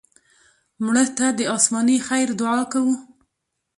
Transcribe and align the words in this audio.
مړه 0.83 1.05
ته 1.17 1.25
د 1.37 1.41
آسماني 1.57 1.97
خیر 2.07 2.27
دعا 2.39 2.61
کوو 2.71 2.95